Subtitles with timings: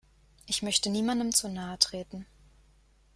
[0.47, 2.25] Ich möchte niemandem zu nahe treten.